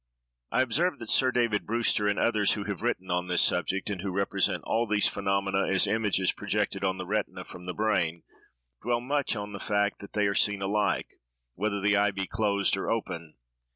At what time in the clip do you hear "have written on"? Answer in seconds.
2.63-3.27